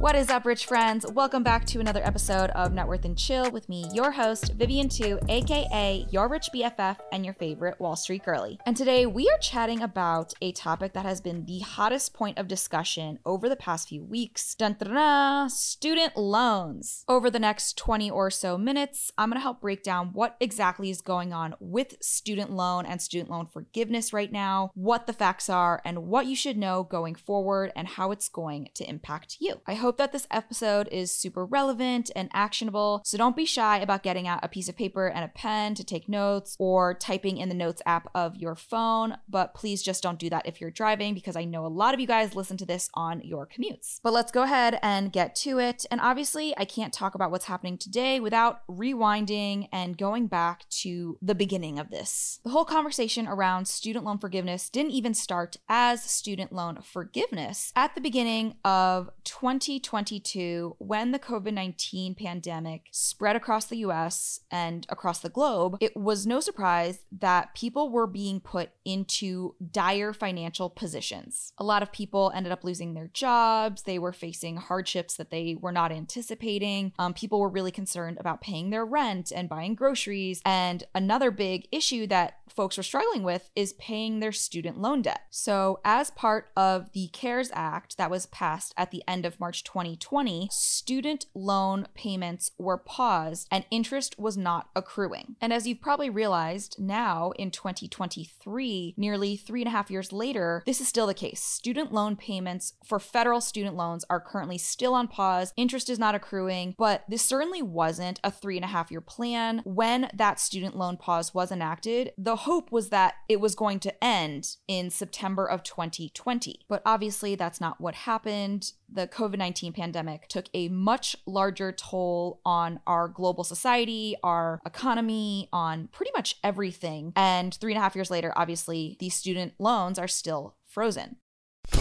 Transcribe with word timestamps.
What 0.00 0.16
is 0.16 0.30
up, 0.30 0.46
rich 0.46 0.64
friends? 0.64 1.04
Welcome 1.12 1.42
back 1.42 1.66
to 1.66 1.78
another 1.78 2.02
episode 2.02 2.48
of 2.52 2.72
Net 2.72 2.88
Worth 2.88 3.04
and 3.04 3.18
Chill 3.18 3.50
with 3.50 3.68
me, 3.68 3.84
your 3.92 4.10
host, 4.10 4.54
Vivian 4.54 4.88
Tu, 4.88 5.18
aka 5.28 6.06
your 6.10 6.26
rich 6.26 6.48
BFF 6.54 6.96
and 7.12 7.22
your 7.22 7.34
favorite 7.34 7.78
Wall 7.78 7.96
Street 7.96 8.24
girly. 8.24 8.58
And 8.64 8.74
today 8.74 9.04
we 9.04 9.28
are 9.28 9.36
chatting 9.42 9.82
about 9.82 10.32
a 10.40 10.52
topic 10.52 10.94
that 10.94 11.04
has 11.04 11.20
been 11.20 11.44
the 11.44 11.58
hottest 11.58 12.14
point 12.14 12.38
of 12.38 12.48
discussion 12.48 13.18
over 13.26 13.46
the 13.46 13.56
past 13.56 13.90
few 13.90 14.02
weeks 14.02 14.40
student 14.46 16.16
loans. 16.16 17.04
Over 17.06 17.28
the 17.28 17.38
next 17.38 17.76
20 17.76 18.10
or 18.10 18.30
so 18.30 18.56
minutes, 18.56 19.12
I'm 19.18 19.28
gonna 19.28 19.40
help 19.40 19.60
break 19.60 19.82
down 19.82 20.14
what 20.14 20.34
exactly 20.40 20.88
is 20.88 21.02
going 21.02 21.34
on 21.34 21.56
with 21.60 22.02
student 22.02 22.50
loan 22.50 22.86
and 22.86 23.02
student 23.02 23.30
loan 23.30 23.48
forgiveness 23.48 24.14
right 24.14 24.32
now, 24.32 24.70
what 24.74 25.06
the 25.06 25.12
facts 25.12 25.50
are, 25.50 25.82
and 25.84 26.06
what 26.06 26.24
you 26.24 26.34
should 26.34 26.56
know 26.56 26.84
going 26.84 27.16
forward, 27.16 27.70
and 27.76 27.86
how 27.86 28.12
it's 28.12 28.30
going 28.30 28.70
to 28.76 28.88
impact 28.88 29.36
you. 29.40 29.60
I 29.66 29.74
hope 29.74 29.89
hope 29.90 29.96
that 29.96 30.12
this 30.12 30.28
episode 30.30 30.88
is 30.92 31.10
super 31.10 31.44
relevant 31.44 32.12
and 32.14 32.30
actionable, 32.32 33.02
so 33.04 33.18
don't 33.18 33.34
be 33.34 33.44
shy 33.44 33.78
about 33.78 34.04
getting 34.04 34.28
out 34.28 34.38
a 34.40 34.48
piece 34.48 34.68
of 34.68 34.76
paper 34.76 35.08
and 35.08 35.24
a 35.24 35.28
pen 35.28 35.74
to 35.74 35.82
take 35.82 36.08
notes 36.08 36.54
or 36.60 36.94
typing 36.94 37.38
in 37.38 37.48
the 37.48 37.56
notes 37.56 37.82
app 37.84 38.08
of 38.14 38.36
your 38.36 38.54
phone. 38.54 39.16
But 39.28 39.52
please 39.52 39.82
just 39.82 40.00
don't 40.00 40.20
do 40.20 40.30
that 40.30 40.46
if 40.46 40.60
you're 40.60 40.70
driving 40.70 41.12
because 41.12 41.34
I 41.34 41.44
know 41.44 41.66
a 41.66 41.78
lot 41.80 41.92
of 41.92 41.98
you 41.98 42.06
guys 42.06 42.36
listen 42.36 42.56
to 42.58 42.64
this 42.64 42.88
on 42.94 43.20
your 43.24 43.48
commutes. 43.48 43.98
But 44.00 44.12
let's 44.12 44.30
go 44.30 44.44
ahead 44.44 44.78
and 44.80 45.12
get 45.12 45.34
to 45.36 45.58
it. 45.58 45.84
And 45.90 46.00
obviously, 46.00 46.56
I 46.56 46.66
can't 46.66 46.92
talk 46.92 47.16
about 47.16 47.32
what's 47.32 47.46
happening 47.46 47.76
today 47.76 48.20
without 48.20 48.60
rewinding 48.68 49.68
and 49.72 49.98
going 49.98 50.28
back 50.28 50.68
to 50.82 51.18
the 51.20 51.34
beginning 51.34 51.80
of 51.80 51.90
this. 51.90 52.38
The 52.44 52.50
whole 52.50 52.64
conversation 52.64 53.26
around 53.26 53.66
student 53.66 54.04
loan 54.04 54.18
forgiveness 54.18 54.70
didn't 54.70 54.92
even 54.92 55.14
start 55.14 55.56
as 55.68 56.04
student 56.04 56.52
loan 56.52 56.78
forgiveness. 56.80 57.72
At 57.74 57.96
the 57.96 58.00
beginning 58.00 58.54
of 58.64 59.10
20 59.24 59.79
2022, 59.82 60.76
when 60.78 61.12
the 61.12 61.18
COVID 61.18 61.52
19 61.52 62.14
pandemic 62.14 62.86
spread 62.90 63.36
across 63.36 63.66
the 63.66 63.78
US 63.78 64.40
and 64.50 64.86
across 64.88 65.20
the 65.20 65.28
globe, 65.28 65.76
it 65.80 65.96
was 65.96 66.26
no 66.26 66.40
surprise 66.40 67.00
that 67.12 67.54
people 67.54 67.90
were 67.90 68.06
being 68.06 68.40
put 68.40 68.70
into 68.84 69.54
dire 69.70 70.12
financial 70.12 70.70
positions. 70.70 71.52
A 71.58 71.64
lot 71.64 71.82
of 71.82 71.92
people 71.92 72.32
ended 72.34 72.52
up 72.52 72.64
losing 72.64 72.94
their 72.94 73.10
jobs, 73.12 73.82
they 73.82 73.98
were 73.98 74.12
facing 74.12 74.56
hardships 74.56 75.16
that 75.16 75.30
they 75.30 75.56
were 75.60 75.72
not 75.72 75.92
anticipating. 75.92 76.92
Um, 76.98 77.14
people 77.14 77.40
were 77.40 77.48
really 77.48 77.72
concerned 77.72 78.18
about 78.20 78.40
paying 78.40 78.70
their 78.70 78.84
rent 78.84 79.32
and 79.34 79.48
buying 79.48 79.74
groceries. 79.74 80.40
And 80.44 80.84
another 80.94 81.30
big 81.30 81.68
issue 81.72 82.06
that 82.08 82.38
folks 82.48 82.76
were 82.76 82.82
struggling 82.82 83.22
with 83.22 83.50
is 83.54 83.72
paying 83.74 84.20
their 84.20 84.32
student 84.32 84.80
loan 84.80 85.02
debt. 85.02 85.22
So, 85.30 85.80
as 85.84 86.10
part 86.10 86.50
of 86.56 86.92
the 86.92 87.08
CARES 87.12 87.50
Act 87.54 87.96
that 87.96 88.10
was 88.10 88.26
passed 88.26 88.74
at 88.76 88.90
the 88.90 89.02
end 89.06 89.24
of 89.24 89.40
March 89.40 89.64
2020, 89.72 90.48
student 90.50 91.26
loan 91.32 91.86
payments 91.94 92.50
were 92.58 92.76
paused 92.76 93.46
and 93.52 93.64
interest 93.70 94.18
was 94.18 94.36
not 94.36 94.68
accruing. 94.74 95.36
And 95.40 95.52
as 95.52 95.64
you've 95.64 95.80
probably 95.80 96.10
realized, 96.10 96.74
now 96.80 97.30
in 97.36 97.52
2023, 97.52 98.94
nearly 98.96 99.36
three 99.36 99.62
and 99.62 99.68
a 99.68 99.70
half 99.70 99.88
years 99.88 100.12
later, 100.12 100.64
this 100.66 100.80
is 100.80 100.88
still 100.88 101.06
the 101.06 101.14
case. 101.14 101.40
Student 101.40 101.92
loan 101.92 102.16
payments 102.16 102.72
for 102.84 102.98
federal 102.98 103.40
student 103.40 103.76
loans 103.76 104.04
are 104.10 104.18
currently 104.18 104.58
still 104.58 104.92
on 104.92 105.06
pause. 105.06 105.52
Interest 105.56 105.88
is 105.88 106.00
not 106.00 106.16
accruing, 106.16 106.74
but 106.76 107.04
this 107.08 107.22
certainly 107.22 107.62
wasn't 107.62 108.18
a 108.24 108.30
three 108.32 108.56
and 108.56 108.64
a 108.64 108.68
half 108.68 108.90
year 108.90 109.00
plan. 109.00 109.62
When 109.64 110.10
that 110.12 110.40
student 110.40 110.76
loan 110.76 110.96
pause 110.96 111.32
was 111.32 111.52
enacted, 111.52 112.10
the 112.18 112.36
hope 112.36 112.72
was 112.72 112.88
that 112.88 113.14
it 113.28 113.40
was 113.40 113.54
going 113.54 113.78
to 113.80 114.04
end 114.04 114.56
in 114.66 114.90
September 114.90 115.46
of 115.46 115.62
2020. 115.62 116.60
But 116.68 116.82
obviously, 116.84 117.36
that's 117.36 117.60
not 117.60 117.80
what 117.80 117.94
happened 117.94 118.72
the 118.92 119.06
COVID 119.06 119.38
19 119.38 119.72
pandemic 119.72 120.28
took 120.28 120.46
a 120.54 120.68
much 120.68 121.16
larger 121.26 121.72
toll 121.72 122.40
on 122.44 122.80
our 122.86 123.08
global 123.08 123.44
society, 123.44 124.16
our 124.22 124.60
economy, 124.66 125.48
on 125.52 125.88
pretty 125.92 126.12
much 126.14 126.36
everything. 126.42 127.12
And 127.16 127.54
three 127.54 127.72
and 127.72 127.78
a 127.78 127.82
half 127.82 127.94
years 127.94 128.10
later, 128.10 128.32
obviously, 128.36 128.96
these 129.00 129.14
student 129.14 129.54
loans 129.58 129.98
are 129.98 130.08
still 130.08 130.56
frozen. 130.66 131.16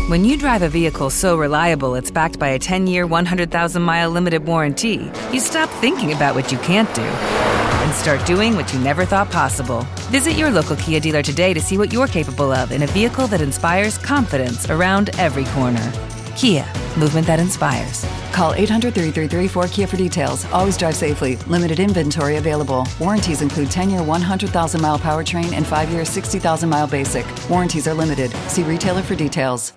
When 0.08 0.24
you 0.26 0.38
drive 0.38 0.62
a 0.62 0.70
vehicle 0.70 1.10
so 1.10 1.38
reliable 1.38 1.96
it's 1.96 2.12
backed 2.12 2.38
by 2.38 2.50
a 2.50 2.60
10 2.60 2.88
year, 2.88 3.08
100,000 3.08 3.82
mile 3.82 4.10
limited 4.10 4.46
warranty, 4.46 5.12
you 5.32 5.40
stop 5.40 5.70
thinking 5.82 6.14
about 6.14 6.36
what 6.36 6.52
you 6.52 6.58
can't 6.60 6.94
do 6.94 7.02
and 7.02 7.94
start 7.94 8.24
doing 8.26 8.56
what 8.56 8.72
you 8.74 8.80
never 8.80 9.06
thought 9.06 9.32
possible. 9.32 9.82
Visit 10.12 10.34
your 10.34 10.52
local 10.52 10.76
Kia 10.76 11.00
dealer 11.00 11.24
today 11.24 11.54
to 11.54 11.62
see 11.62 11.78
what 11.78 11.92
you're 11.92 12.08
capable 12.08 12.52
of 12.52 12.72
in 12.72 12.84
a 12.84 12.88
vehicle 12.88 13.28
that 13.28 13.42
inspires 13.42 13.98
confidence 13.98 14.70
around 14.70 15.10
every 15.18 15.46
corner. 15.46 15.92
Kia, 16.40 16.66
movement 16.98 17.28
that 17.28 17.42
inspires. 17.42 18.06
Call 18.32 18.54
800 18.54 18.94
333 18.94 19.62
4KIA 19.62 19.90
for 19.90 19.98
details. 19.98 20.46
Always 20.54 20.78
drive 20.78 20.96
safely. 20.96 21.36
Limited 21.48 21.82
inventory 21.82 22.38
available. 22.38 22.88
Warranties 22.98 23.42
include 23.42 23.70
10 23.70 23.90
year 23.90 24.02
100,000 24.02 24.82
mile 24.82 24.98
powertrain 24.98 25.52
and 25.52 25.68
5 25.68 25.90
year 25.90 26.06
60,000 26.06 26.70
mile 26.70 26.88
basic. 26.88 27.26
Warranties 27.50 27.90
are 27.90 27.94
limited. 27.94 28.32
See 28.48 28.64
retailer 28.64 29.02
for 29.02 29.16
details. 29.16 29.74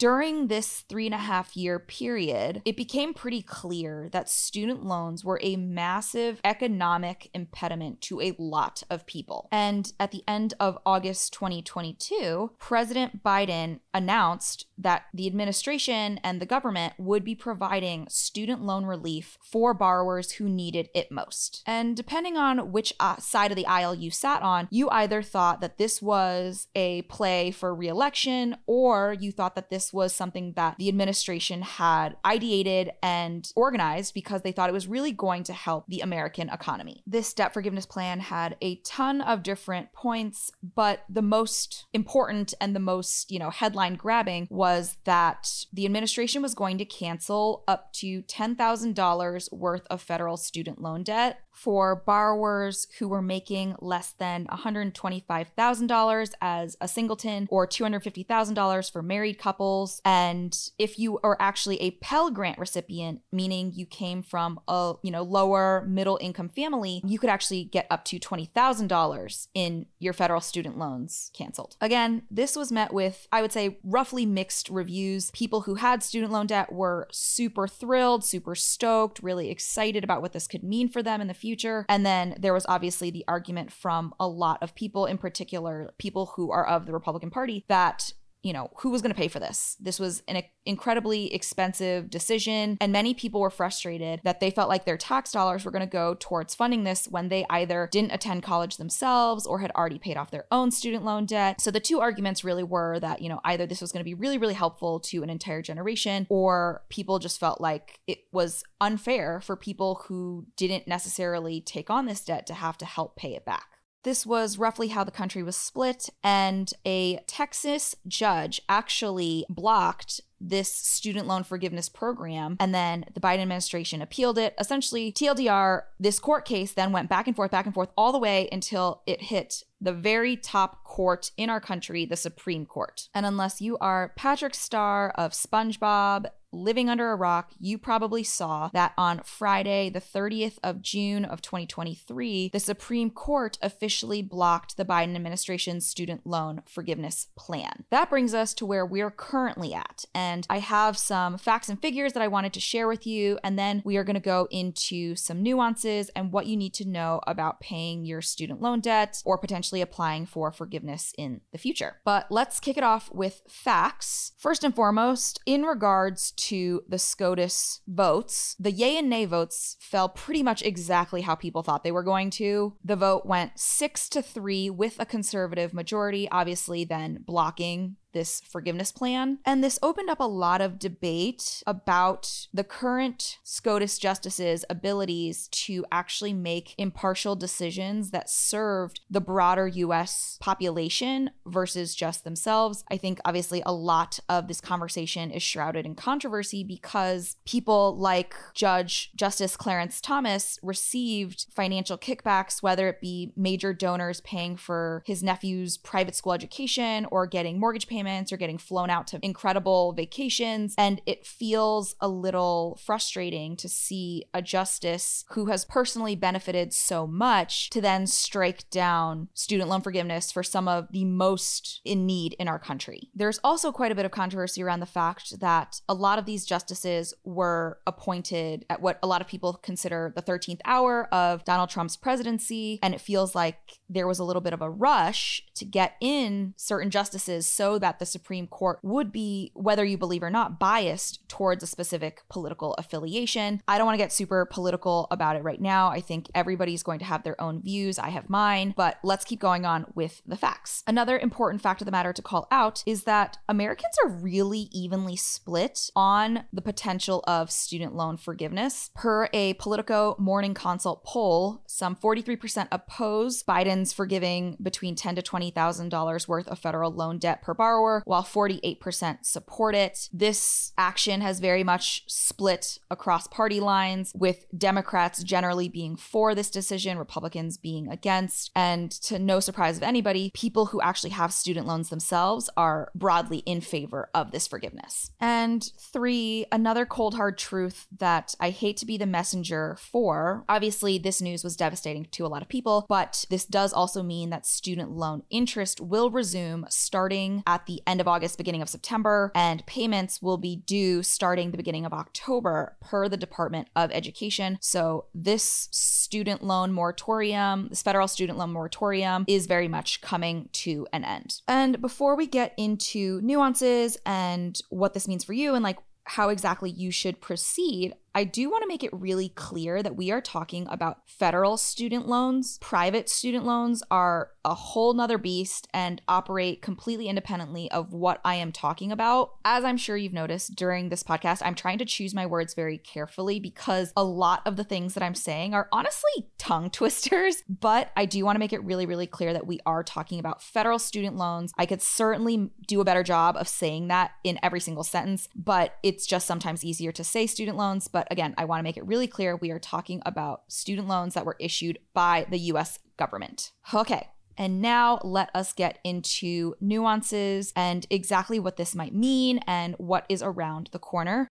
During 0.00 0.48
this 0.48 0.84
three 0.88 1.06
and 1.06 1.14
a 1.14 1.18
half 1.18 1.56
year 1.56 1.78
period, 1.78 2.62
it 2.64 2.76
became 2.76 3.14
pretty 3.14 3.42
clear 3.42 4.08
that 4.10 4.28
student 4.28 4.84
loans 4.84 5.24
were 5.24 5.38
a 5.40 5.54
massive 5.54 6.40
economic 6.42 7.30
impediment 7.32 8.00
to 8.02 8.20
a 8.20 8.34
lot 8.36 8.82
of 8.90 9.06
people. 9.06 9.48
And 9.52 9.92
at 10.00 10.10
the 10.10 10.24
end 10.26 10.54
of 10.58 10.78
August 10.84 11.32
2022, 11.34 12.52
President 12.58 13.22
Biden 13.22 13.80
announced 13.94 14.66
that 14.76 15.04
the 15.14 15.26
administration 15.26 16.18
and 16.24 16.40
the 16.40 16.46
government 16.46 16.94
would 16.98 17.24
be 17.24 17.34
providing 17.34 18.06
student 18.10 18.60
loan 18.60 18.84
relief 18.84 19.38
for 19.40 19.72
borrowers 19.72 20.32
who 20.32 20.48
needed 20.48 20.88
it 20.94 21.12
most. 21.12 21.62
And 21.64 21.96
depending 21.96 22.36
on 22.36 22.72
which 22.72 22.92
uh, 22.98 23.16
side 23.16 23.52
of 23.52 23.56
the 23.56 23.66
aisle 23.66 23.94
you 23.94 24.10
sat 24.10 24.42
on, 24.42 24.66
you 24.70 24.90
either 24.90 25.22
thought 25.22 25.60
that 25.60 25.78
this 25.78 26.02
was 26.02 26.66
a 26.74 27.02
play 27.02 27.52
for 27.52 27.74
reelection 27.74 28.56
or 28.66 29.14
you 29.18 29.30
thought 29.30 29.54
that 29.54 29.70
this 29.70 29.92
was 29.92 30.12
something 30.12 30.52
that 30.56 30.76
the 30.78 30.88
administration 30.88 31.62
had 31.62 32.16
ideated 32.24 32.90
and 33.02 33.52
organized 33.54 34.12
because 34.12 34.42
they 34.42 34.52
thought 34.52 34.68
it 34.68 34.74
was 34.74 34.88
really 34.88 35.12
going 35.12 35.44
to 35.44 35.52
help 35.52 35.86
the 35.86 36.00
American 36.00 36.48
economy. 36.48 37.02
This 37.06 37.32
debt 37.32 37.54
forgiveness 37.54 37.86
plan 37.86 38.18
had 38.18 38.56
a 38.60 38.76
ton 38.76 39.20
of 39.20 39.44
different 39.44 39.92
points, 39.92 40.50
but 40.74 41.04
the 41.08 41.22
most 41.22 41.86
important 41.92 42.54
and 42.60 42.74
the 42.74 42.80
most, 42.80 43.30
you 43.30 43.38
know, 43.38 43.50
headline 43.50 43.83
grabbing 43.92 44.48
was 44.50 44.96
that 45.04 45.66
the 45.72 45.84
administration 45.84 46.42
was 46.42 46.54
going 46.54 46.78
to 46.78 46.84
cancel 46.84 47.64
up 47.68 47.92
to 47.92 48.22
$10,000 48.22 49.52
worth 49.52 49.86
of 49.90 50.00
federal 50.00 50.36
student 50.36 50.80
loan 50.80 51.02
debt 51.02 51.40
for 51.54 51.96
borrowers 51.96 52.88
who 52.98 53.08
were 53.08 53.22
making 53.22 53.76
less 53.80 54.12
than 54.12 54.46
$125,000 54.46 56.32
as 56.40 56.76
a 56.80 56.88
singleton 56.88 57.46
or 57.50 57.66
$250,000 57.66 58.92
for 58.92 59.02
married 59.02 59.38
couples. 59.38 60.02
And 60.04 60.56
if 60.78 60.98
you 60.98 61.20
are 61.22 61.36
actually 61.40 61.80
a 61.80 61.92
Pell 61.92 62.30
Grant 62.30 62.58
recipient, 62.58 63.22
meaning 63.32 63.72
you 63.74 63.86
came 63.86 64.22
from 64.22 64.60
a, 64.68 64.94
you 65.02 65.10
know, 65.10 65.22
lower 65.22 65.86
middle 65.88 66.18
income 66.20 66.48
family, 66.48 67.00
you 67.06 67.18
could 67.18 67.30
actually 67.30 67.64
get 67.64 67.86
up 67.90 68.04
to 68.06 68.18
$20,000 68.18 69.48
in 69.54 69.86
your 69.98 70.12
federal 70.12 70.40
student 70.40 70.76
loans 70.76 71.30
canceled. 71.34 71.76
Again, 71.80 72.22
this 72.30 72.56
was 72.56 72.72
met 72.72 72.92
with, 72.92 73.28
I 73.30 73.40
would 73.42 73.52
say, 73.52 73.78
roughly 73.84 74.26
mixed 74.26 74.68
reviews. 74.68 75.30
People 75.30 75.62
who 75.62 75.76
had 75.76 76.02
student 76.02 76.32
loan 76.32 76.48
debt 76.48 76.72
were 76.72 77.06
super 77.12 77.68
thrilled, 77.68 78.24
super 78.24 78.54
stoked, 78.54 79.22
really 79.22 79.50
excited 79.50 80.02
about 80.02 80.20
what 80.20 80.32
this 80.32 80.48
could 80.48 80.64
mean 80.64 80.88
for 80.88 81.02
them 81.02 81.20
in 81.20 81.28
the 81.28 81.34
future. 81.34 81.43
And 81.88 82.04
then 82.04 82.36
there 82.38 82.54
was 82.54 82.66
obviously 82.68 83.10
the 83.10 83.24
argument 83.28 83.72
from 83.72 84.14
a 84.18 84.26
lot 84.26 84.62
of 84.62 84.74
people, 84.74 85.06
in 85.06 85.18
particular, 85.18 85.92
people 85.98 86.32
who 86.36 86.50
are 86.50 86.66
of 86.66 86.86
the 86.86 86.92
Republican 86.92 87.30
Party, 87.30 87.64
that 87.68 88.12
you 88.44 88.52
know, 88.52 88.70
who 88.76 88.90
was 88.90 89.00
going 89.00 89.10
to 89.10 89.18
pay 89.18 89.26
for 89.26 89.40
this? 89.40 89.74
This 89.80 89.98
was 89.98 90.22
an 90.28 90.42
incredibly 90.66 91.32
expensive 91.32 92.10
decision. 92.10 92.76
And 92.78 92.92
many 92.92 93.14
people 93.14 93.40
were 93.40 93.48
frustrated 93.48 94.20
that 94.22 94.40
they 94.40 94.50
felt 94.50 94.68
like 94.68 94.84
their 94.84 94.98
tax 94.98 95.32
dollars 95.32 95.64
were 95.64 95.70
going 95.70 95.80
to 95.80 95.86
go 95.86 96.14
towards 96.20 96.54
funding 96.54 96.84
this 96.84 97.08
when 97.08 97.30
they 97.30 97.46
either 97.48 97.88
didn't 97.90 98.12
attend 98.12 98.42
college 98.42 98.76
themselves 98.76 99.46
or 99.46 99.60
had 99.60 99.70
already 99.70 99.98
paid 99.98 100.18
off 100.18 100.30
their 100.30 100.44
own 100.52 100.70
student 100.70 101.06
loan 101.06 101.24
debt. 101.24 101.58
So 101.58 101.70
the 101.70 101.80
two 101.80 102.00
arguments 102.00 102.44
really 102.44 102.62
were 102.62 103.00
that, 103.00 103.22
you 103.22 103.30
know, 103.30 103.40
either 103.44 103.64
this 103.64 103.80
was 103.80 103.92
going 103.92 104.00
to 104.00 104.04
be 104.04 104.14
really, 104.14 104.36
really 104.36 104.54
helpful 104.54 105.00
to 105.00 105.22
an 105.22 105.30
entire 105.30 105.62
generation 105.62 106.26
or 106.28 106.82
people 106.90 107.18
just 107.18 107.40
felt 107.40 107.62
like 107.62 107.98
it 108.06 108.18
was 108.30 108.62
unfair 108.78 109.40
for 109.40 109.56
people 109.56 110.02
who 110.06 110.46
didn't 110.58 110.86
necessarily 110.86 111.62
take 111.62 111.88
on 111.88 112.04
this 112.04 112.20
debt 112.20 112.46
to 112.48 112.54
have 112.54 112.76
to 112.76 112.84
help 112.84 113.16
pay 113.16 113.34
it 113.34 113.46
back. 113.46 113.68
This 114.04 114.26
was 114.26 114.58
roughly 114.58 114.88
how 114.88 115.02
the 115.02 115.10
country 115.10 115.42
was 115.42 115.56
split, 115.56 116.10
and 116.22 116.70
a 116.86 117.20
Texas 117.26 117.96
judge 118.06 118.60
actually 118.68 119.46
blocked 119.48 120.20
this 120.38 120.72
student 120.72 121.26
loan 121.26 121.42
forgiveness 121.42 121.88
program. 121.88 122.56
And 122.60 122.74
then 122.74 123.06
the 123.14 123.20
Biden 123.20 123.40
administration 123.40 124.02
appealed 124.02 124.36
it. 124.36 124.54
Essentially, 124.58 125.10
TLDR, 125.10 125.82
this 125.98 126.18
court 126.18 126.44
case 126.44 126.72
then 126.72 126.92
went 126.92 127.08
back 127.08 127.26
and 127.26 127.34
forth, 127.34 127.50
back 127.50 127.64
and 127.64 127.74
forth, 127.74 127.88
all 127.96 128.12
the 128.12 128.18
way 128.18 128.48
until 128.52 129.02
it 129.06 129.22
hit 129.22 129.64
the 129.84 129.92
very 129.92 130.36
top 130.36 130.82
court 130.84 131.30
in 131.36 131.50
our 131.50 131.60
country, 131.60 132.04
the 132.04 132.16
Supreme 132.16 132.66
Court. 132.66 133.08
And 133.14 133.26
unless 133.26 133.60
you 133.60 133.76
are 133.78 134.12
Patrick 134.16 134.54
Star 134.54 135.10
of 135.10 135.32
SpongeBob 135.32 136.26
living 136.54 136.88
under 136.88 137.10
a 137.10 137.16
rock, 137.16 137.52
you 137.58 137.76
probably 137.76 138.22
saw 138.22 138.70
that 138.72 138.92
on 138.96 139.20
Friday, 139.24 139.90
the 139.90 140.00
30th 140.00 140.58
of 140.62 140.80
June 140.80 141.24
of 141.24 141.42
2023, 141.42 142.50
the 142.52 142.60
Supreme 142.60 143.10
Court 143.10 143.58
officially 143.60 144.22
blocked 144.22 144.76
the 144.76 144.84
Biden 144.84 145.16
administration's 145.16 145.86
student 145.86 146.26
loan 146.26 146.62
forgiveness 146.66 147.28
plan. 147.36 147.84
That 147.90 148.10
brings 148.10 148.34
us 148.34 148.54
to 148.54 148.66
where 148.66 148.86
we're 148.86 149.10
currently 149.10 149.74
at. 149.74 150.04
And 150.14 150.46
I 150.48 150.60
have 150.60 150.96
some 150.96 151.38
facts 151.38 151.68
and 151.68 151.80
figures 151.80 152.12
that 152.12 152.22
I 152.22 152.28
wanted 152.28 152.52
to 152.54 152.60
share 152.60 152.88
with 152.88 153.06
you. 153.06 153.38
And 153.42 153.58
then 153.58 153.82
we 153.84 153.96
are 153.96 154.04
going 154.04 154.14
to 154.14 154.20
go 154.20 154.46
into 154.50 155.16
some 155.16 155.42
nuances 155.42 156.10
and 156.14 156.32
what 156.32 156.46
you 156.46 156.56
need 156.56 156.74
to 156.74 156.88
know 156.88 157.20
about 157.26 157.60
paying 157.60 158.04
your 158.04 158.22
student 158.22 158.62
loan 158.62 158.80
debt 158.80 159.22
or 159.24 159.38
potentially 159.38 159.73
applying 159.80 160.26
for 160.26 160.52
forgiveness 160.52 161.12
in 161.18 161.40
the 161.52 161.58
future. 161.58 161.96
But 162.04 162.26
let's 162.30 162.60
kick 162.60 162.76
it 162.76 162.84
off 162.84 163.12
with 163.12 163.42
facts. 163.48 164.32
First 164.38 164.64
and 164.64 164.74
foremost, 164.74 165.40
in 165.46 165.62
regards 165.62 166.32
to 166.32 166.54
to 166.54 166.82
the 166.88 166.98
SCOTUS 166.98 167.80
votes, 167.88 168.54
the 168.60 168.70
yay 168.70 168.96
and 168.96 169.08
nay 169.08 169.24
votes 169.24 169.76
fell 169.80 170.08
pretty 170.08 170.42
much 170.42 170.62
exactly 170.62 171.22
how 171.22 171.34
people 171.34 171.62
thought 171.62 171.82
they 171.82 171.92
were 171.92 172.02
going 172.02 172.30
to. 172.30 172.74
The 172.84 172.96
vote 172.96 173.26
went 173.26 173.58
six 173.58 174.08
to 174.10 174.22
three 174.22 174.70
with 174.70 174.96
a 175.00 175.06
conservative 175.06 175.74
majority, 175.74 176.28
obviously, 176.30 176.84
then 176.84 177.24
blocking 177.26 177.96
this 178.14 178.40
forgiveness 178.48 178.90
plan. 178.90 179.38
And 179.44 179.62
this 179.62 179.78
opened 179.82 180.08
up 180.08 180.20
a 180.20 180.24
lot 180.24 180.62
of 180.62 180.78
debate 180.78 181.62
about 181.66 182.46
the 182.54 182.64
current 182.64 183.38
SCOTUS 183.42 183.98
justices' 183.98 184.64
abilities 184.70 185.48
to 185.48 185.84
actually 185.92 186.32
make 186.32 186.74
impartial 186.78 187.36
decisions 187.36 188.12
that 188.12 188.30
served 188.30 189.00
the 189.10 189.20
broader 189.20 189.68
US 189.68 190.38
population 190.40 191.30
versus 191.44 191.94
just 191.94 192.24
themselves. 192.24 192.84
I 192.90 192.96
think 192.96 193.20
obviously 193.24 193.62
a 193.66 193.72
lot 193.72 194.20
of 194.28 194.48
this 194.48 194.60
conversation 194.60 195.30
is 195.30 195.42
shrouded 195.42 195.84
in 195.84 195.94
controversy 195.96 196.64
because 196.64 197.36
people 197.44 197.96
like 197.98 198.34
Judge 198.54 199.10
Justice 199.16 199.56
Clarence 199.56 200.00
Thomas 200.00 200.58
received 200.62 201.46
financial 201.50 201.98
kickbacks, 201.98 202.62
whether 202.62 202.88
it 202.88 203.00
be 203.00 203.32
major 203.36 203.74
donors 203.74 204.20
paying 204.20 204.56
for 204.56 205.02
his 205.04 205.22
nephew's 205.22 205.76
private 205.76 206.14
school 206.14 206.32
education 206.32 207.06
or 207.10 207.26
getting 207.26 207.58
mortgage 207.58 207.88
payments 207.88 208.03
payments 208.04 208.32
or 208.32 208.36
getting 208.36 208.58
flown 208.58 208.90
out 208.90 209.06
to 209.08 209.18
incredible 209.22 209.92
vacations. 209.92 210.74
And 210.76 211.00
it 211.06 211.26
feels 211.26 211.94
a 212.00 212.08
little 212.08 212.78
frustrating 212.82 213.56
to 213.56 213.68
see 213.68 214.24
a 214.34 214.42
justice 214.42 215.24
who 215.30 215.46
has 215.46 215.64
personally 215.64 216.14
benefited 216.16 216.72
so 216.72 217.06
much 217.06 217.70
to 217.70 217.80
then 217.80 218.06
strike 218.06 218.68
down 218.70 219.28
student 219.34 219.68
loan 219.68 219.80
forgiveness 219.80 220.30
for 220.30 220.42
some 220.42 220.68
of 220.68 220.88
the 220.90 221.04
most 221.04 221.80
in 221.84 222.06
need 222.06 222.34
in 222.38 222.48
our 222.48 222.58
country. 222.58 223.10
There's 223.14 223.40
also 223.42 223.72
quite 223.72 223.92
a 223.92 223.94
bit 223.94 224.04
of 224.04 224.10
controversy 224.10 224.62
around 224.62 224.80
the 224.80 224.86
fact 224.86 225.40
that 225.40 225.80
a 225.88 225.94
lot 225.94 226.18
of 226.18 226.26
these 226.26 226.44
justices 226.44 227.14
were 227.24 227.78
appointed 227.86 228.66
at 228.68 228.80
what 228.80 228.98
a 229.02 229.06
lot 229.06 229.20
of 229.20 229.26
people 229.26 229.54
consider 229.54 230.12
the 230.14 230.22
13th 230.22 230.60
hour 230.64 231.08
of 231.12 231.44
Donald 231.44 231.70
Trump's 231.70 231.96
presidency. 231.96 232.78
And 232.82 232.94
it 232.94 233.00
feels 233.00 233.34
like 233.34 233.78
there 233.88 234.06
was 234.06 234.18
a 234.18 234.24
little 234.24 234.42
bit 234.42 234.52
of 234.52 234.62
a 234.62 234.70
rush 234.70 235.42
to 235.54 235.64
get 235.64 235.94
in 236.00 236.54
certain 236.56 236.90
justices 236.90 237.46
so 237.46 237.78
that 237.78 237.93
the 237.98 238.06
Supreme 238.06 238.46
Court 238.46 238.78
would 238.82 239.12
be, 239.12 239.52
whether 239.54 239.84
you 239.84 239.98
believe 239.98 240.22
or 240.22 240.30
not, 240.30 240.58
biased 240.58 241.28
towards 241.28 241.62
a 241.62 241.66
specific 241.66 242.22
political 242.28 242.74
affiliation. 242.74 243.62
I 243.66 243.78
don't 243.78 243.86
want 243.86 243.94
to 243.94 244.02
get 244.02 244.12
super 244.12 244.46
political 244.46 245.06
about 245.10 245.36
it 245.36 245.42
right 245.42 245.60
now. 245.60 245.88
I 245.88 246.00
think 246.00 246.30
everybody's 246.34 246.82
going 246.82 246.98
to 247.00 247.04
have 247.04 247.22
their 247.22 247.40
own 247.40 247.62
views. 247.62 247.98
I 247.98 248.10
have 248.10 248.30
mine, 248.30 248.74
but 248.76 248.98
let's 249.02 249.24
keep 249.24 249.40
going 249.40 249.64
on 249.64 249.86
with 249.94 250.22
the 250.26 250.36
facts. 250.36 250.82
Another 250.86 251.18
important 251.18 251.62
fact 251.62 251.80
of 251.80 251.86
the 251.86 251.92
matter 251.92 252.12
to 252.12 252.22
call 252.22 252.46
out 252.50 252.82
is 252.86 253.04
that 253.04 253.38
Americans 253.48 253.94
are 254.04 254.10
really 254.10 254.68
evenly 254.72 255.16
split 255.16 255.90
on 255.96 256.44
the 256.52 256.62
potential 256.62 257.22
of 257.26 257.50
student 257.50 257.94
loan 257.94 258.16
forgiveness. 258.16 258.90
Per 258.94 259.28
a 259.32 259.54
Politico 259.54 260.16
Morning 260.18 260.54
Consult 260.54 261.04
poll, 261.04 261.62
some 261.66 261.96
43% 261.96 262.68
oppose 262.70 263.42
Biden's 263.42 263.92
forgiving 263.92 264.56
between 264.62 264.94
ten 264.94 265.14
to 265.16 265.22
$20,000 265.22 266.28
worth 266.28 266.48
of 266.48 266.58
federal 266.58 266.92
loan 266.92 267.18
debt 267.18 267.42
per 267.42 267.54
borrower, 267.54 267.83
while 268.04 268.22
48% 268.22 269.18
support 269.22 269.74
it. 269.74 270.08
This 270.12 270.72
action 270.76 271.20
has 271.20 271.40
very 271.40 271.64
much 271.64 272.04
split 272.06 272.78
across 272.90 273.26
party 273.28 273.60
lines, 273.60 274.12
with 274.14 274.46
Democrats 274.56 275.22
generally 275.22 275.68
being 275.68 275.96
for 275.96 276.34
this 276.34 276.50
decision, 276.50 276.98
Republicans 276.98 277.56
being 277.56 277.88
against. 277.88 278.50
And 278.54 278.90
to 279.02 279.18
no 279.18 279.40
surprise 279.40 279.76
of 279.76 279.82
anybody, 279.82 280.30
people 280.34 280.66
who 280.66 280.80
actually 280.80 281.10
have 281.10 281.32
student 281.32 281.66
loans 281.66 281.88
themselves 281.88 282.50
are 282.56 282.90
broadly 282.94 283.38
in 283.38 283.60
favor 283.60 284.08
of 284.14 284.30
this 284.30 284.46
forgiveness. 284.46 285.10
And 285.20 285.70
three, 285.92 286.46
another 286.52 286.86
cold 286.86 287.14
hard 287.14 287.38
truth 287.38 287.86
that 287.98 288.34
I 288.40 288.50
hate 288.50 288.76
to 288.78 288.86
be 288.86 288.96
the 288.96 289.06
messenger 289.06 289.76
for. 289.80 290.44
Obviously, 290.48 290.98
this 290.98 291.20
news 291.20 291.44
was 291.44 291.56
devastating 291.56 292.06
to 292.12 292.26
a 292.26 292.28
lot 292.28 292.42
of 292.42 292.48
people, 292.48 292.86
but 292.88 293.24
this 293.30 293.44
does 293.44 293.72
also 293.72 294.02
mean 294.02 294.30
that 294.30 294.46
student 294.46 294.90
loan 294.90 295.22
interest 295.30 295.80
will 295.80 296.10
resume 296.10 296.66
starting 296.68 297.42
at 297.46 297.66
the 297.74 297.82
end 297.86 298.00
of 298.00 298.08
August, 298.08 298.38
beginning 298.38 298.62
of 298.62 298.68
September, 298.68 299.32
and 299.34 299.64
payments 299.66 300.22
will 300.22 300.38
be 300.38 300.56
due 300.56 301.02
starting 301.02 301.50
the 301.50 301.56
beginning 301.56 301.84
of 301.84 301.92
October 301.92 302.76
per 302.80 303.08
the 303.08 303.16
Department 303.16 303.68
of 303.74 303.90
Education. 303.92 304.58
So, 304.60 305.06
this 305.14 305.68
student 305.70 306.42
loan 306.44 306.72
moratorium, 306.72 307.68
this 307.68 307.82
federal 307.82 308.08
student 308.08 308.38
loan 308.38 308.52
moratorium, 308.52 309.24
is 309.26 309.46
very 309.46 309.68
much 309.68 310.00
coming 310.00 310.48
to 310.52 310.86
an 310.92 311.04
end. 311.04 311.40
And 311.48 311.80
before 311.80 312.16
we 312.16 312.26
get 312.26 312.54
into 312.56 313.20
nuances 313.22 313.96
and 314.06 314.60
what 314.70 314.94
this 314.94 315.08
means 315.08 315.24
for 315.24 315.32
you 315.32 315.54
and 315.54 315.64
like 315.64 315.78
how 316.04 316.28
exactly 316.28 316.70
you 316.70 316.90
should 316.90 317.20
proceed, 317.20 317.94
I 318.16 318.22
do 318.22 318.48
want 318.48 318.62
to 318.62 318.68
make 318.68 318.84
it 318.84 318.92
really 318.92 319.30
clear 319.30 319.82
that 319.82 319.96
we 319.96 320.12
are 320.12 320.20
talking 320.20 320.68
about 320.70 320.98
federal 321.06 321.56
student 321.56 322.06
loans. 322.06 322.58
Private 322.60 323.08
student 323.08 323.44
loans 323.44 323.82
are 323.90 324.30
a 324.44 324.54
whole 324.54 324.94
nother 324.94 325.18
beast 325.18 325.66
and 325.74 326.00
operate 326.06 326.62
completely 326.62 327.08
independently 327.08 327.68
of 327.72 327.92
what 327.92 328.20
I 328.24 328.36
am 328.36 328.52
talking 328.52 328.92
about. 328.92 329.32
As 329.44 329.64
I'm 329.64 329.76
sure 329.76 329.96
you've 329.96 330.12
noticed 330.12 330.54
during 330.54 330.90
this 330.90 331.02
podcast, 331.02 331.42
I'm 331.44 331.56
trying 331.56 331.78
to 331.78 331.84
choose 331.84 332.14
my 332.14 332.26
words 332.26 332.54
very 332.54 332.78
carefully 332.78 333.40
because 333.40 333.92
a 333.96 334.04
lot 334.04 334.42
of 334.46 334.56
the 334.56 334.64
things 334.64 334.94
that 334.94 335.02
I'm 335.02 335.14
saying 335.14 335.54
are 335.54 335.68
honestly 335.72 336.28
tongue 336.38 336.70
twisters, 336.74 337.42
but 337.48 337.90
I 337.96 338.04
do 338.04 338.24
want 338.24 338.36
to 338.36 338.40
make 338.40 338.52
it 338.52 338.62
really, 338.62 338.86
really 338.86 339.06
clear 339.08 339.32
that 339.32 339.46
we 339.46 339.58
are 339.66 339.82
talking 339.82 340.20
about 340.20 340.42
federal 340.42 340.78
student 340.78 341.16
loans. 341.16 341.52
I 341.58 341.66
could 341.66 341.82
certainly 341.82 342.50
do 342.68 342.80
a 342.80 342.84
better 342.84 343.02
job 343.02 343.36
of 343.36 343.48
saying 343.48 343.88
that 343.88 344.12
in 344.22 344.38
every 344.40 344.60
single 344.60 344.84
sentence, 344.84 345.28
but 345.34 345.78
it's 345.82 346.06
just 346.06 346.26
sometimes 346.26 346.64
easier 346.64 346.92
to 346.92 347.02
say 347.02 347.26
student 347.26 347.56
loans. 347.56 347.88
But 347.88 348.03
but 348.04 348.12
again, 348.12 348.34
I 348.36 348.44
want 348.44 348.60
to 348.60 348.64
make 348.64 348.76
it 348.76 348.86
really 348.86 349.06
clear 349.06 349.36
we 349.36 349.50
are 349.50 349.58
talking 349.58 350.02
about 350.04 350.42
student 350.48 350.88
loans 350.88 351.14
that 351.14 351.24
were 351.24 351.36
issued 351.40 351.78
by 351.94 352.26
the 352.28 352.38
US 352.38 352.78
government. 352.96 353.52
Okay. 353.72 354.08
And 354.36 354.60
now 354.60 354.98
let 355.04 355.30
us 355.34 355.52
get 355.52 355.78
into 355.84 356.54
nuances 356.60 357.52
and 357.54 357.86
exactly 357.88 358.38
what 358.38 358.56
this 358.56 358.74
might 358.74 358.94
mean 358.94 359.38
and 359.46 359.74
what 359.78 360.06
is 360.08 360.22
around 360.22 360.70
the 360.72 360.78
corner. 360.78 361.28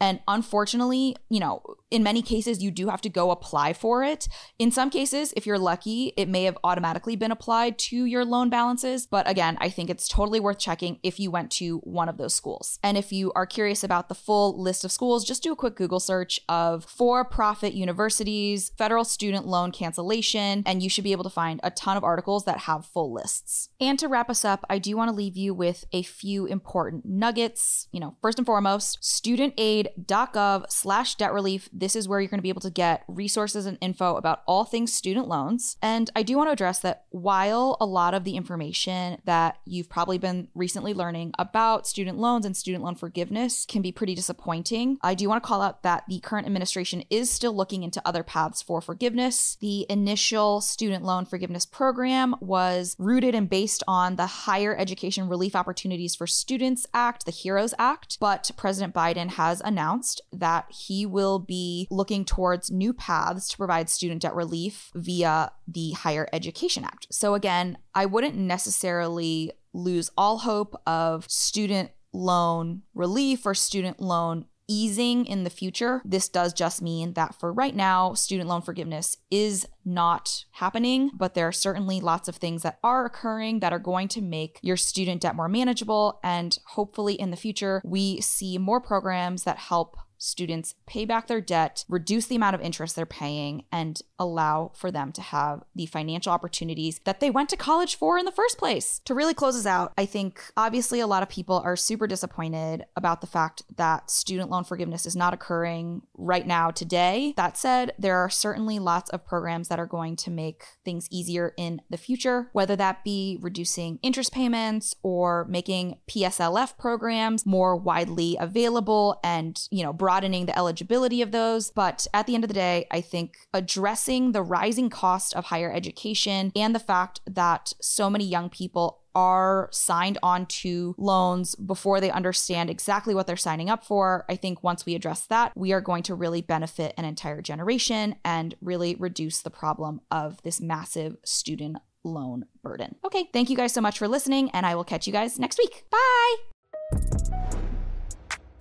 And 0.00 0.20
unfortunately, 0.28 1.16
you 1.28 1.40
know, 1.40 1.62
in 1.90 2.02
many 2.02 2.20
cases, 2.22 2.62
you 2.62 2.70
do 2.70 2.88
have 2.88 3.00
to 3.00 3.08
go 3.08 3.30
apply 3.30 3.72
for 3.72 4.04
it. 4.04 4.28
In 4.58 4.70
some 4.70 4.90
cases, 4.90 5.32
if 5.36 5.46
you're 5.46 5.58
lucky, 5.58 6.12
it 6.16 6.28
may 6.28 6.44
have 6.44 6.58
automatically 6.62 7.16
been 7.16 7.32
applied 7.32 7.78
to 7.78 8.04
your 8.04 8.24
loan 8.24 8.50
balances. 8.50 9.06
But 9.06 9.28
again, 9.28 9.56
I 9.60 9.70
think 9.70 9.88
it's 9.88 10.08
totally 10.08 10.40
worth 10.40 10.58
checking 10.58 10.98
if 11.02 11.18
you 11.18 11.30
went 11.30 11.50
to 11.52 11.78
one 11.78 12.08
of 12.08 12.18
those 12.18 12.34
schools. 12.34 12.78
And 12.82 12.98
if 12.98 13.12
you 13.12 13.32
are 13.34 13.46
curious 13.46 13.82
about 13.82 14.08
the 14.08 14.14
full 14.14 14.60
list 14.60 14.84
of 14.84 14.92
schools, 14.92 15.24
just 15.24 15.42
do 15.42 15.52
a 15.52 15.56
quick 15.56 15.76
Google 15.76 16.00
search 16.00 16.40
of 16.48 16.84
for 16.84 17.24
profit 17.24 17.72
universities, 17.78 18.70
federal 18.76 19.04
student 19.04 19.46
loan 19.46 19.72
cancellation, 19.72 20.62
and 20.66 20.82
you 20.82 20.90
should 20.90 21.04
be 21.04 21.12
able 21.12 21.24
to 21.24 21.30
find 21.30 21.60
a 21.62 21.70
ton 21.70 21.96
of 21.96 22.04
articles 22.04 22.44
that 22.44 22.58
have 22.58 22.84
full 22.84 23.12
lists. 23.12 23.70
And 23.80 23.98
to 23.98 24.08
wrap 24.08 24.28
us 24.28 24.44
up, 24.44 24.64
I 24.68 24.78
do 24.78 24.96
want 24.96 25.10
to 25.10 25.16
leave 25.16 25.36
you 25.36 25.54
with 25.54 25.84
a 25.92 26.02
few 26.02 26.46
important 26.46 27.04
nuggets. 27.06 27.88
You 27.92 28.00
know, 28.00 28.16
first 28.20 28.38
and 28.38 28.46
foremost, 28.46 29.00
studentaid.gov 29.02 30.70
slash 30.70 31.14
debt 31.14 31.32
relief 31.32 31.68
this 31.72 31.96
is 31.96 32.08
where 32.08 32.20
you're 32.20 32.28
going 32.28 32.38
to 32.38 32.42
be 32.42 32.48
able 32.48 32.60
to 32.60 32.70
get 32.70 33.04
resources 33.08 33.66
and 33.66 33.78
info 33.80 34.16
about 34.16 34.42
all 34.46 34.64
things 34.64 34.92
student 34.92 35.28
loans. 35.28 35.76
And 35.82 36.10
I 36.16 36.22
do 36.22 36.36
want 36.36 36.48
to 36.48 36.52
address 36.52 36.80
that 36.80 37.04
while 37.10 37.76
a 37.80 37.86
lot 37.86 38.14
of 38.14 38.24
the 38.24 38.36
information 38.36 39.20
that 39.24 39.58
you've 39.64 39.88
probably 39.88 40.18
been 40.18 40.48
recently 40.54 40.94
learning 40.94 41.32
about 41.38 41.86
student 41.86 42.18
loans 42.18 42.44
and 42.44 42.56
student 42.56 42.84
loan 42.84 42.94
forgiveness 42.94 43.64
can 43.66 43.82
be 43.82 43.92
pretty 43.92 44.14
disappointing, 44.14 44.98
I 45.02 45.14
do 45.14 45.28
want 45.28 45.42
to 45.42 45.46
call 45.46 45.62
out 45.62 45.82
that 45.82 46.04
the 46.08 46.20
current 46.20 46.46
administration 46.46 47.04
is 47.10 47.30
still 47.30 47.52
looking 47.58 47.82
into 47.82 48.00
other 48.06 48.22
paths 48.22 48.62
for 48.62 48.80
forgiveness. 48.80 49.58
The 49.60 49.84
initial 49.90 50.62
student 50.62 51.04
loan 51.04 51.26
forgiveness 51.26 51.66
program 51.66 52.34
was 52.40 52.96
rooted 52.98 53.34
and 53.34 53.50
based 53.50 53.82
on 53.86 54.16
the 54.16 54.26
Higher 54.26 54.74
Education 54.74 55.28
Relief 55.28 55.54
Opportunities 55.54 56.14
for 56.14 56.26
Students 56.26 56.86
Act, 56.94 57.26
the 57.26 57.32
HEROES 57.32 57.74
Act. 57.78 58.16
But 58.18 58.50
President 58.56 58.94
Biden 58.94 59.32
has 59.32 59.60
announced 59.60 60.22
that 60.32 60.70
he 60.70 61.04
will 61.04 61.38
be 61.38 61.86
looking 61.90 62.24
towards 62.24 62.70
new 62.70 62.94
paths 62.94 63.48
to 63.50 63.58
provide 63.58 63.90
student 63.90 64.22
debt 64.22 64.34
relief 64.34 64.90
via 64.94 65.52
the 65.66 65.90
Higher 65.90 66.28
Education 66.32 66.84
Act. 66.84 67.08
So, 67.10 67.34
again, 67.34 67.76
I 67.94 68.06
wouldn't 68.06 68.36
necessarily 68.36 69.52
lose 69.74 70.10
all 70.16 70.38
hope 70.38 70.80
of 70.86 71.28
student 71.28 71.90
loan 72.12 72.82
relief 72.94 73.44
or 73.44 73.54
student 73.54 74.00
loan 74.00 74.46
easing 74.68 75.24
in 75.26 75.44
the 75.44 75.50
future. 75.50 76.02
This 76.04 76.28
does 76.28 76.52
just 76.52 76.82
mean 76.82 77.14
that 77.14 77.34
for 77.34 77.52
right 77.52 77.74
now, 77.74 78.12
student 78.14 78.48
loan 78.48 78.62
forgiveness 78.62 79.16
is 79.30 79.66
not 79.84 80.44
happening, 80.52 81.10
but 81.14 81.34
there 81.34 81.48
are 81.48 81.52
certainly 81.52 82.00
lots 82.00 82.28
of 82.28 82.36
things 82.36 82.62
that 82.62 82.78
are 82.84 83.06
occurring 83.06 83.60
that 83.60 83.72
are 83.72 83.78
going 83.78 84.08
to 84.08 84.20
make 84.20 84.58
your 84.62 84.76
student 84.76 85.22
debt 85.22 85.34
more 85.34 85.48
manageable. 85.48 86.20
And 86.22 86.56
hopefully 86.68 87.14
in 87.14 87.30
the 87.30 87.36
future, 87.36 87.80
we 87.84 88.20
see 88.20 88.58
more 88.58 88.80
programs 88.80 89.44
that 89.44 89.58
help 89.58 89.96
students 90.18 90.74
pay 90.86 91.04
back 91.04 91.26
their 91.26 91.40
debt, 91.40 91.84
reduce 91.88 92.26
the 92.26 92.36
amount 92.36 92.54
of 92.54 92.60
interest 92.60 92.96
they're 92.96 93.06
paying, 93.06 93.64
and 93.72 94.02
allow 94.18 94.72
for 94.74 94.90
them 94.90 95.12
to 95.12 95.22
have 95.22 95.62
the 95.74 95.86
financial 95.86 96.32
opportunities 96.32 97.00
that 97.04 97.20
they 97.20 97.30
went 97.30 97.48
to 97.48 97.56
college 97.56 97.96
for 97.96 98.18
in 98.18 98.24
the 98.24 98.32
first 98.32 98.58
place. 98.58 99.00
To 99.04 99.14
really 99.14 99.34
close 99.34 99.56
us 99.56 99.66
out, 99.66 99.92
I 99.96 100.06
think 100.06 100.42
obviously 100.56 101.00
a 101.00 101.06
lot 101.06 101.22
of 101.22 101.28
people 101.28 101.60
are 101.64 101.76
super 101.76 102.06
disappointed 102.06 102.84
about 102.96 103.20
the 103.20 103.26
fact 103.26 103.62
that 103.76 104.10
student 104.10 104.50
loan 104.50 104.64
forgiveness 104.64 105.06
is 105.06 105.16
not 105.16 105.34
occurring 105.34 106.02
right 106.14 106.46
now 106.46 106.70
today. 106.70 107.34
That 107.36 107.56
said, 107.56 107.92
there 107.98 108.18
are 108.18 108.30
certainly 108.30 108.78
lots 108.78 109.10
of 109.10 109.24
programs 109.24 109.68
that 109.68 109.78
are 109.78 109.86
going 109.86 110.16
to 110.16 110.30
make 110.30 110.64
things 110.84 111.08
easier 111.10 111.54
in 111.56 111.80
the 111.90 111.96
future, 111.96 112.48
whether 112.52 112.76
that 112.76 113.04
be 113.04 113.38
reducing 113.40 113.98
interest 114.02 114.32
payments 114.32 114.94
or 115.02 115.46
making 115.48 115.98
PSLF 116.10 116.76
programs 116.76 117.46
more 117.46 117.76
widely 117.76 118.36
available 118.40 119.20
and, 119.22 119.60
you 119.70 119.82
know, 119.82 119.92
broadening 120.08 120.46
the 120.46 120.56
eligibility 120.56 121.20
of 121.20 121.32
those. 121.32 121.70
But 121.70 122.06
at 122.14 122.26
the 122.26 122.34
end 122.34 122.42
of 122.42 122.48
the 122.48 122.54
day, 122.54 122.86
I 122.90 123.02
think 123.02 123.36
addressing 123.52 124.32
the 124.32 124.40
rising 124.40 124.88
cost 124.88 125.34
of 125.34 125.44
higher 125.44 125.70
education 125.70 126.50
and 126.56 126.74
the 126.74 126.78
fact 126.78 127.20
that 127.26 127.74
so 127.82 128.08
many 128.08 128.24
young 128.24 128.48
people 128.48 129.02
are 129.14 129.68
signed 129.70 130.16
on 130.22 130.46
to 130.46 130.94
loans 130.96 131.54
before 131.56 132.00
they 132.00 132.10
understand 132.10 132.70
exactly 132.70 133.14
what 133.14 133.26
they're 133.26 133.36
signing 133.36 133.68
up 133.68 133.84
for. 133.84 134.24
I 134.30 134.36
think 134.36 134.64
once 134.64 134.86
we 134.86 134.94
address 134.94 135.26
that, 135.26 135.52
we 135.54 135.74
are 135.74 135.82
going 135.82 136.04
to 136.04 136.14
really 136.14 136.40
benefit 136.40 136.94
an 136.96 137.04
entire 137.04 137.42
generation 137.42 138.14
and 138.24 138.54
really 138.62 138.94
reduce 138.94 139.42
the 139.42 139.50
problem 139.50 140.00
of 140.10 140.40
this 140.42 140.58
massive 140.58 141.18
student 141.22 141.76
loan 142.02 142.46
burden. 142.62 142.94
Okay, 143.04 143.28
thank 143.34 143.50
you 143.50 143.58
guys 143.58 143.74
so 143.74 143.82
much 143.82 143.98
for 143.98 144.08
listening, 144.08 144.48
and 144.52 144.64
I 144.64 144.74
will 144.74 144.84
catch 144.84 145.06
you 145.06 145.12
guys 145.12 145.38
next 145.38 145.58
week. 145.58 145.84
Bye. 145.90 147.47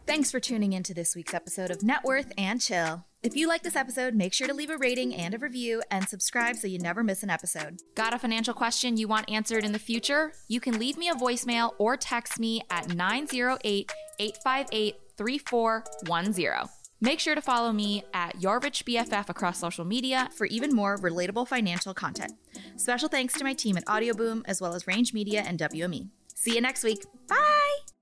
Thanks 0.08 0.32
for 0.32 0.40
tuning 0.40 0.72
in 0.72 0.84
to 0.84 0.94
this 0.94 1.18
week's 1.18 1.34
episode 1.34 1.70
of 1.70 1.84
Net 1.84 2.06
Worth 2.06 2.32
and 2.38 2.62
Chill. 2.62 3.04
If 3.24 3.36
you 3.36 3.46
like 3.46 3.64
this 3.64 3.76
episode, 3.76 4.16
make 4.16 4.34
sure 4.34 4.48
to 4.48 4.54
leave 4.54 4.70
a 4.70 4.78
rating 4.78 5.14
and 5.14 5.34
a 5.34 5.38
review 5.38 5.84
and 5.92 6.08
subscribe 6.08 6.56
so 6.56 6.66
you 6.66 6.80
never 6.80 7.04
miss 7.04 7.24
an 7.24 7.30
episode. 7.30 7.82
Got 7.94 8.14
a 8.14 8.18
financial 8.18 8.54
question 8.54 8.96
you 8.96 9.10
want 9.10 9.30
answered 9.30 9.66
in 9.66 9.74
the 9.74 9.80
future? 9.80 10.32
You 10.48 10.62
can 10.62 10.80
leave 10.80 10.98
me 10.98 11.10
a 11.10 11.14
voicemail 11.14 11.74
or 11.78 11.98
text 11.98 12.40
me 12.40 12.62
at 12.70 12.96
908 12.96 13.92
858 14.18 14.96
3410. 15.18 16.70
Make 17.02 17.20
sure 17.20 17.36
to 17.36 17.42
follow 17.42 17.74
me 17.74 18.06
at 18.14 18.42
Your 18.42 18.60
Rich 18.60 18.86
BFF 18.86 19.28
across 19.28 19.60
social 19.60 19.84
media 19.84 20.30
for 20.38 20.46
even 20.46 20.74
more 20.74 20.98
relatable 20.98 21.50
financial 21.50 21.94
content. 21.94 22.32
Special 22.78 23.10
thanks 23.10 23.34
to 23.34 23.44
my 23.44 23.54
team 23.54 23.76
at 23.76 23.86
Audioboom, 23.86 24.44
as 24.46 24.62
well 24.62 24.74
as 24.74 24.88
Range 24.88 25.14
Media 25.14 25.44
and 25.46 25.60
WME. 25.60 26.08
See 26.34 26.56
you 26.56 26.62
next 26.62 26.86
week. 26.86 27.04
Bye! 27.28 27.97